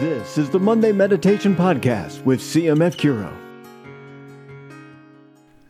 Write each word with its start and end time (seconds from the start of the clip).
This 0.00 0.38
is 0.38 0.50
the 0.50 0.60
Monday 0.60 0.92
Meditation 0.92 1.56
Podcast 1.56 2.24
with 2.24 2.40
CMF 2.40 2.96
Curo. 2.96 3.34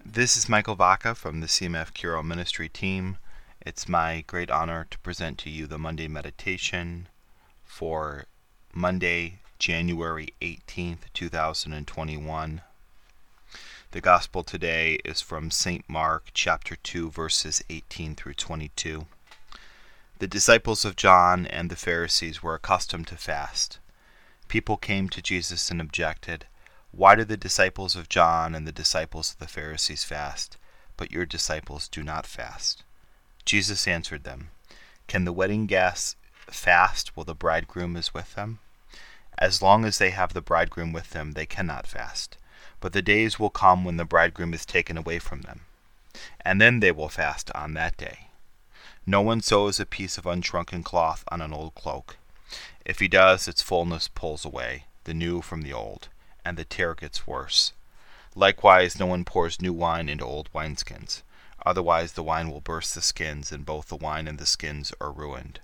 This 0.05 0.37
is 0.37 0.49
Michael 0.49 0.75
Vaca 0.75 1.15
from 1.15 1.41
the 1.41 1.47
CMF 1.47 1.93
Curo 1.93 2.25
Ministry 2.25 2.69
team. 2.69 3.19
It's 3.61 3.89
my 3.89 4.25
great 4.27 4.51
honor 4.51 4.87
to 4.91 4.99
present 4.99 5.39
to 5.39 5.51
you 5.51 5.67
the 5.67 5.79
Monday 5.79 6.09
Meditation 6.09 7.09
for 7.65 8.27
Monday, 8.75 9.41
January 9.59 10.35
18th, 10.43 11.13
2021. 11.15 12.63
The 13.93 14.01
Gospel 14.01 14.45
today 14.45 14.99
is 15.05 15.21
from 15.21 15.51
St. 15.51 15.85
Mark 15.89 16.31
chapter 16.35 16.77
2, 16.77 17.11
verses 17.11 17.63
18 17.71 18.15
through 18.15 18.35
22. 18.35 19.07
The 20.21 20.29
disciples 20.29 20.85
of 20.85 20.97
John 20.97 21.47
and 21.47 21.71
the 21.71 21.77
Pharisees 21.77 22.43
were 22.43 22.55
accustomed 22.55 23.07
to 23.07 23.17
fast. 23.17 23.79
People 24.51 24.77
came 24.77 25.09
to 25.11 25.23
Jesus 25.23 25.71
and 25.71 25.81
objected, 25.81 26.45
Why 26.91 27.15
do 27.15 27.23
the 27.23 27.37
disciples 27.37 27.95
of 27.95 28.09
John 28.09 28.53
and 28.53 28.67
the 28.67 28.73
disciples 28.73 29.31
of 29.31 29.39
the 29.39 29.47
Pharisees 29.47 30.03
fast, 30.03 30.57
but 30.97 31.13
your 31.13 31.25
disciples 31.25 31.87
do 31.87 32.03
not 32.03 32.27
fast? 32.27 32.83
Jesus 33.45 33.87
answered 33.87 34.25
them, 34.25 34.51
Can 35.07 35.25
the 35.25 35.33
wedding 35.33 35.67
guests 35.67 36.17
fast 36.49 37.17
while 37.17 37.23
the 37.23 37.33
bridegroom 37.33 37.97
is 37.97 38.13
with 38.13 38.35
them? 38.35 38.59
As 39.39 39.63
long 39.63 39.85
as 39.85 39.99
they 39.99 40.11
have 40.11 40.33
the 40.33 40.41
bridegroom 40.41 40.93
with 40.93 41.11
them, 41.11 41.35
they 41.35 41.47
cannot 41.47 41.87
fast. 41.87 42.37
But 42.81 42.93
the 42.93 43.03
days 43.03 43.39
will 43.39 43.51
come 43.51 43.85
when 43.85 43.99
the 43.99 44.05
bridegroom 44.05 44.53
is 44.53 44.67
taken 44.67 44.99
away 44.99 45.21
from 45.21 45.43
them, 45.43 45.61
and 46.41 46.61
then 46.61 46.81
they 46.81 46.91
will 46.91 47.09
fast 47.09 47.53
on 47.55 47.75
that 47.75 47.97
day. 47.97 48.27
No 49.07 49.21
one 49.21 49.43
sews 49.43 49.79
a 49.79 49.87
piece 49.87 50.19
of 50.19 50.27
unshrunken 50.27 50.83
cloth 50.83 51.23
on 51.31 51.41
an 51.41 51.53
old 51.53 51.77
cloak. 51.77 52.17
If 52.85 52.99
he 52.99 53.09
does, 53.09 53.47
its 53.47 53.63
fullness 53.63 54.09
pulls 54.09 54.45
away 54.45 54.85
the 55.05 55.15
new 55.15 55.43
from 55.43 55.63
the 55.63 55.73
old, 55.73 56.09
and 56.45 56.57
the 56.57 56.65
tear 56.65 56.95
gets 56.95 57.27
worse. 57.27 57.73
Likewise, 58.35 58.99
no 58.99 59.07
one 59.07 59.25
pours 59.25 59.61
new 59.61 59.73
wine 59.73 60.09
into 60.09 60.25
old 60.25 60.53
wineskins. 60.53 61.23
Otherwise, 61.67 62.13
the 62.13 62.23
wine 62.23 62.51
will 62.51 62.61
burst 62.61 62.95
the 62.95 63.03
skins, 63.03 63.53
and 63.53 63.67
both 63.67 63.89
the 63.89 63.97
wine 63.97 64.27
and 64.27 64.39
the 64.39 64.47
skins 64.47 64.93
are 65.01 65.13
ruined. 65.13 65.61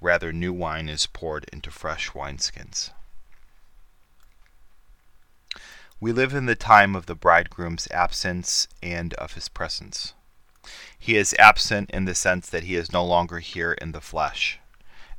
Rather, 0.00 0.32
new 0.32 0.52
wine 0.52 0.88
is 0.88 1.06
poured 1.06 1.44
into 1.52 1.70
fresh 1.70 2.10
wineskins. 2.10 2.90
We 6.00 6.12
live 6.12 6.34
in 6.34 6.46
the 6.46 6.56
time 6.56 6.94
of 6.94 7.06
the 7.06 7.14
bridegroom's 7.14 7.88
absence 7.90 8.68
and 8.82 9.14
of 9.14 9.34
his 9.34 9.48
presence. 9.48 10.12
He 10.98 11.16
is 11.16 11.34
absent 11.38 11.90
in 11.90 12.04
the 12.04 12.14
sense 12.14 12.48
that 12.48 12.64
he 12.64 12.74
is 12.74 12.92
no 12.92 13.04
longer 13.04 13.38
here 13.38 13.72
in 13.72 13.92
the 13.92 14.00
flesh, 14.00 14.58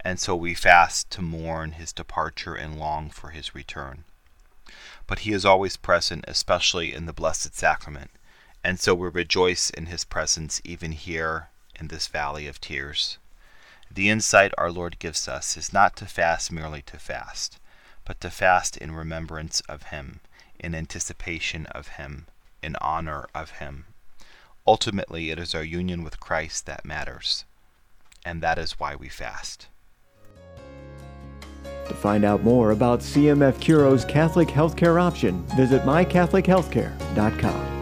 and 0.06 0.20
so 0.20 0.34
we 0.36 0.54
fast 0.54 1.10
to 1.10 1.22
mourn 1.22 1.74
his 1.74 1.92
departure 1.92 2.56
and 2.56 2.80
long 2.80 3.10
for 3.10 3.32
his 3.32 3.54
return. 3.54 4.06
But 5.08 5.20
he 5.20 5.34
is 5.34 5.44
always 5.44 5.76
present, 5.76 6.24
especially 6.28 6.94
in 6.94 7.06
the 7.06 7.14
Blessed 7.14 7.54
Sacrament, 7.54 8.12
and 8.64 8.80
so 8.80 8.96
we 8.96 9.10
rejoice 9.10 9.70
in 9.70 9.88
his 9.88 10.06
presence 10.06 10.62
even 10.64 10.94
here 10.94 11.50
in 11.78 11.90
this 11.90 12.08
valley 12.08 12.48
of 12.48 12.62
tears. 12.62 13.18
The 13.92 14.10
insight 14.10 14.54
our 14.58 14.72
Lord 14.72 15.00
gives 15.00 15.28
us 15.28 15.58
is 15.58 15.74
not 15.74 15.98
to 15.98 16.06
fast 16.06 16.52
merely 16.52 16.82
to 16.84 16.98
fast, 16.98 17.60
but 18.06 18.22
to 18.22 18.30
fast 18.30 18.78
in 18.78 18.94
remembrance 18.94 19.60
of 19.68 19.84
him 19.84 20.22
in 20.60 20.74
anticipation 20.74 21.66
of 21.68 21.90
Him, 21.90 22.28
in 22.62 22.76
honor 22.82 23.28
of 23.34 23.52
Him. 23.52 23.86
Ultimately, 24.66 25.30
it 25.30 25.40
is 25.40 25.54
our 25.54 25.64
union 25.64 26.04
with 26.04 26.20
Christ 26.20 26.66
that 26.66 26.86
matters, 26.86 27.46
and 28.24 28.42
that 28.42 28.58
is 28.58 28.80
why 28.80 28.96
we 28.96 29.10
fast. 29.10 29.68
To 31.88 31.94
find 31.94 32.26
out 32.26 32.44
more 32.44 32.72
about 32.72 33.00
CMF 33.02 33.60
Curo's 33.60 34.06
Catholic 34.06 34.48
healthcare 34.48 35.02
option, 35.02 35.46
visit 35.56 35.84
mycatholichealthcare.com. 35.84 37.75